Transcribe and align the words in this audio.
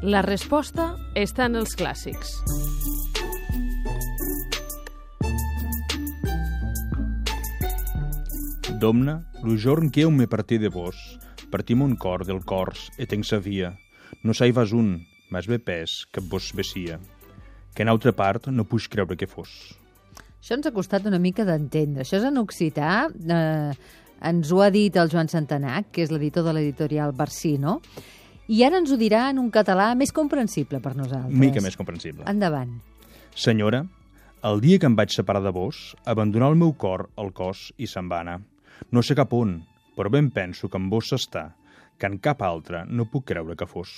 La 0.00 0.22
resposta 0.24 0.94
està 1.12 1.44
en 1.44 1.58
els 1.60 1.74
clàssics. 1.76 2.30
Domna, 8.80 9.18
lo 9.44 9.58
jorn 9.60 9.90
que 9.92 10.06
eu 10.06 10.10
me 10.10 10.24
partí 10.24 10.56
de 10.56 10.70
vos, 10.72 10.96
partí 11.52 11.76
mon 11.76 11.98
cor 12.00 12.24
del 12.24 12.40
cors 12.48 12.86
e 12.96 13.04
tenc 13.04 13.28
sabia. 13.28 13.74
No 14.24 14.32
saivas 14.32 14.72
un, 14.72 15.02
mas 15.28 15.44
bé 15.44 15.58
pes 15.60 16.06
que 16.08 16.24
vos 16.24 16.48
vesia. 16.56 16.96
Que 17.76 17.84
en 17.84 17.92
altra 17.92 18.14
part 18.16 18.48
no 18.48 18.64
puix 18.64 18.88
creure 18.88 19.18
que 19.20 19.28
fos. 19.28 19.52
Això 20.40 20.56
ens 20.56 20.64
ha 20.64 20.72
costat 20.72 21.04
una 21.04 21.20
mica 21.20 21.44
d'entendre. 21.44 22.06
Això 22.06 22.16
és 22.22 22.24
en 22.24 22.40
occità. 22.40 23.10
Eh, 23.20 23.76
ens 24.32 24.48
ho 24.48 24.64
ha 24.64 24.70
dit 24.72 24.96
el 24.96 25.12
Joan 25.12 25.28
Santanac, 25.28 25.92
que 25.92 26.08
és 26.08 26.10
l'editor 26.10 26.48
de 26.48 26.56
l'editorial 26.56 27.12
Barsino, 27.12 27.82
i 28.50 28.64
ara 28.66 28.80
ens 28.82 28.90
ho 28.90 28.98
dirà 28.98 29.28
en 29.30 29.38
un 29.38 29.50
català 29.54 29.92
més 29.98 30.10
comprensible 30.14 30.80
per 30.82 30.96
nosaltres. 30.98 31.36
Mica 31.38 31.62
més 31.62 31.78
comprensible. 31.78 32.26
Endavant. 32.30 32.72
Senyora, 33.38 33.84
el 34.50 34.62
dia 34.64 34.80
que 34.80 34.88
em 34.90 34.96
vaig 34.98 35.14
separar 35.14 35.42
de 35.44 35.52
vos, 35.54 35.94
abandonar 36.08 36.50
el 36.50 36.58
meu 36.58 36.72
cor, 36.74 37.06
el 37.20 37.30
cos 37.36 37.68
i 37.78 37.86
se'n 37.90 38.10
va 38.10 38.22
anar. 38.24 38.40
No 38.90 39.04
sé 39.06 39.14
cap 39.14 39.32
on, 39.36 39.60
però 39.94 40.10
ben 40.10 40.32
penso 40.34 40.68
que 40.68 40.80
amb 40.80 40.90
vos 40.90 41.12
s'està, 41.12 41.50
que 42.00 42.10
en 42.10 42.18
cap 42.18 42.42
altre 42.42 42.82
no 42.88 43.06
puc 43.12 43.28
creure 43.30 43.54
que 43.56 43.68
fos. 43.70 43.92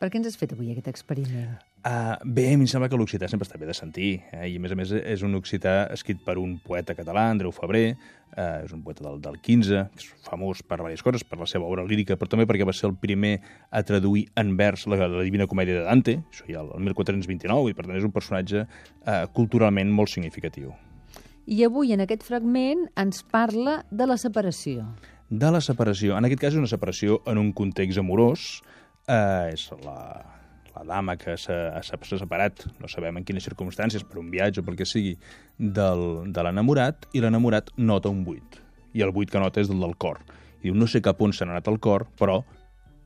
Per 0.00 0.10
què 0.10 0.18
ens 0.18 0.32
has 0.32 0.40
fet 0.40 0.56
avui 0.56 0.72
aquest 0.72 0.90
experiment? 0.90 1.54
Uh, 1.86 2.16
bé, 2.24 2.48
a 2.50 2.56
mi 2.58 2.64
em 2.64 2.66
sembla 2.66 2.88
que 2.90 2.98
l'occità 2.98 3.28
sempre 3.30 3.46
està 3.46 3.60
bé 3.62 3.66
de 3.68 3.74
sentir, 3.76 4.16
eh? 4.34 4.48
i 4.50 4.56
a 4.58 4.62
més 4.62 4.72
a 4.74 4.76
més 4.78 4.90
és 4.96 5.20
un 5.22 5.36
occità 5.38 5.84
escrit 5.94 6.18
per 6.24 6.34
un 6.42 6.56
poeta 6.58 6.96
català, 6.98 7.28
Andreu 7.30 7.52
Febrer, 7.54 7.92
uh, 8.32 8.64
és 8.64 8.72
un 8.74 8.80
poeta 8.82 9.04
del, 9.04 9.20
del 9.22 9.38
15, 9.38 9.84
que 9.92 10.02
és 10.02 10.08
famós 10.26 10.64
per 10.66 10.80
diverses 10.80 11.04
coses, 11.06 11.22
per 11.22 11.38
la 11.38 11.46
seva 11.46 11.68
obra 11.70 11.84
lírica, 11.86 12.18
però 12.18 12.32
també 12.32 12.48
perquè 12.50 12.66
va 12.66 12.74
ser 12.74 12.88
el 12.90 12.96
primer 12.98 13.36
a 13.70 13.84
traduir 13.86 14.24
en 14.42 14.56
vers 14.58 14.88
la, 14.90 14.98
la 15.06 15.22
Divina 15.22 15.46
Comèdia 15.46 15.78
de 15.78 15.86
Dante, 15.86 16.18
això 16.34 16.50
ja 16.50 16.66
el 16.66 16.90
1429, 16.90 17.70
i 17.70 17.78
per 17.78 17.86
tant 17.86 18.02
és 18.02 18.10
un 18.10 18.16
personatge 18.18 18.66
uh, 18.66 19.22
culturalment 19.38 19.94
molt 19.94 20.10
significatiu. 20.10 20.74
I 21.46 21.62
avui, 21.70 21.94
en 21.94 22.02
aquest 22.02 22.26
fragment, 22.26 22.88
ens 22.98 23.22
parla 23.30 23.84
de 23.94 24.10
la 24.10 24.18
separació. 24.18 24.88
De 25.30 25.54
la 25.54 25.62
separació. 25.62 26.18
En 26.18 26.26
aquest 26.26 26.42
cas 26.42 26.56
és 26.56 26.58
una 26.58 26.70
separació 26.70 27.22
en 27.30 27.38
un 27.38 27.54
context 27.54 28.02
amorós, 28.02 28.56
eh, 29.06 29.52
és 29.52 29.68
la, 29.84 30.00
la 30.76 30.84
dama 30.84 31.16
que 31.16 31.36
s'ha 31.40 31.80
separat, 31.80 32.66
no 32.80 32.88
sabem 32.92 33.16
en 33.16 33.24
quines 33.24 33.46
circumstàncies, 33.48 34.04
per 34.04 34.20
un 34.20 34.28
viatge 34.32 34.60
o 34.60 34.66
pel 34.66 34.76
que 34.76 34.86
sigui, 34.88 35.14
del, 35.56 36.02
de 36.32 36.44
l'enamorat, 36.44 37.08
i 37.16 37.22
l'enamorat 37.24 37.72
nota 37.78 38.12
un 38.12 38.24
buit. 38.26 38.60
I 38.96 39.04
el 39.06 39.12
buit 39.16 39.32
que 39.32 39.40
nota 39.40 39.62
és 39.62 39.72
el 39.72 39.80
del 39.80 39.96
cor. 39.96 40.20
I 40.60 40.68
diu, 40.68 40.76
no 40.76 40.88
sé 40.90 41.00
cap 41.04 41.20
on 41.22 41.32
s'ha 41.32 41.48
anat 41.48 41.70
el 41.72 41.80
cor, 41.80 42.06
però 42.20 42.42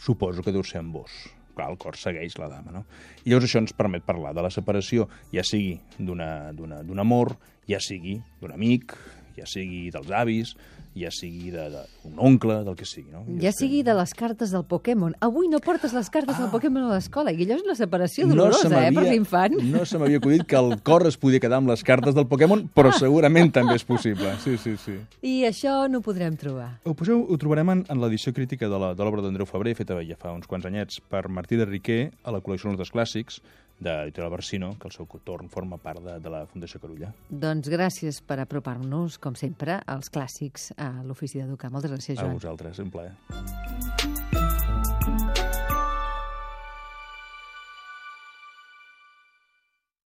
suposo 0.00 0.44
que 0.44 0.52
deu 0.52 0.64
ser 0.66 0.82
amb 0.82 1.00
vos. 1.00 1.16
Clar, 1.54 1.70
el 1.70 1.78
cor 1.78 1.96
segueix 1.96 2.36
la 2.40 2.50
dama, 2.50 2.72
no? 2.74 2.84
I 3.22 3.30
llavors 3.30 3.46
això 3.48 3.62
ens 3.62 3.74
permet 3.76 4.04
parlar 4.04 4.34
de 4.34 4.42
la 4.42 4.50
separació, 4.50 5.06
ja 5.32 5.44
sigui 5.46 5.78
d'un 5.98 7.00
amor, 7.00 7.36
ja 7.70 7.78
sigui 7.80 8.18
d'un 8.42 8.56
amic, 8.56 8.96
ja 9.36 9.46
sigui 9.50 9.88
dels 9.94 10.10
avis, 10.14 10.54
ja 10.94 11.10
sigui 11.10 11.50
d'un 11.50 12.18
oncle, 12.22 12.60
del 12.64 12.76
que 12.78 12.86
sigui. 12.86 13.10
No? 13.12 13.24
Ja 13.42 13.50
sigui 13.54 13.82
de 13.86 13.94
les 13.98 14.14
cartes 14.14 14.52
del 14.54 14.64
Pokémon. 14.70 15.14
Avui 15.24 15.48
no 15.50 15.58
portes 15.64 15.94
les 15.96 16.10
cartes 16.12 16.36
ah. 16.36 16.44
del 16.44 16.52
Pokémon 16.52 16.86
a 16.86 16.94
l'escola, 16.94 17.32
i 17.34 17.42
allò 17.42 17.58
és 17.58 17.64
una 17.66 17.76
separació 17.78 18.28
dolorosa, 18.30 18.70
no 18.70 18.80
eh, 18.80 18.92
per 18.94 19.06
l'infant. 19.08 19.58
No 19.74 19.82
se 19.88 19.98
m'havia 19.98 20.20
acudit 20.22 20.46
que 20.48 20.58
el 20.60 20.76
cor 20.86 21.06
es 21.10 21.18
podia 21.20 21.42
quedar 21.42 21.58
amb 21.62 21.72
les 21.72 21.82
cartes 21.86 22.14
del 22.16 22.28
Pokémon, 22.30 22.66
però 22.74 22.92
ah. 22.94 22.98
segurament 22.98 23.50
també 23.54 23.76
és 23.80 23.86
possible. 23.86 24.36
Sí, 24.44 24.56
sí, 24.62 24.76
sí. 24.80 24.96
I 25.26 25.34
això 25.50 25.82
no 25.90 26.00
ho 26.00 26.06
podrem 26.06 26.38
trobar. 26.40 26.70
Ho, 26.86 26.94
poseu, 26.98 27.24
ho 27.26 27.40
trobarem 27.40 27.74
en, 27.74 27.84
en 27.90 28.02
l'edició 28.04 28.34
crítica 28.36 28.70
de 28.70 28.78
l'obra 28.78 29.24
d'Andreu 29.24 29.50
Febrer, 29.50 29.74
feta 29.78 29.98
ja 30.06 30.18
fa 30.20 30.34
uns 30.34 30.48
quants 30.50 30.66
anyets 30.70 31.02
per 31.10 31.26
Martí 31.28 31.58
de 31.58 31.66
Riquer, 31.68 32.02
a 32.22 32.34
la 32.34 32.42
col·lecció 32.44 32.70
dels 32.78 32.94
Clàssics, 32.94 33.42
d'Editorial 33.78 34.32
Barsino, 34.32 34.72
que 34.78 34.88
al 34.88 34.94
seu 34.94 35.08
torn 35.24 35.50
forma 35.52 35.78
part 35.78 36.02
de, 36.04 36.18
de 36.22 36.32
la 36.32 36.44
Fundació 36.50 36.80
Carulla. 36.82 37.12
Doncs 37.28 37.70
gràcies 37.72 38.20
per 38.24 38.40
apropar-nos, 38.44 39.18
com 39.18 39.36
sempre, 39.38 39.80
als 39.86 40.10
clàssics 40.14 40.72
a 40.78 40.90
l'Ofici 41.04 41.42
d'Educar. 41.42 41.72
Moltes 41.74 41.94
gràcies, 41.94 42.18
Joan. 42.20 42.36
A 42.36 42.40
vosaltres, 42.40 42.82
un 42.84 42.90
plaer. 42.94 44.43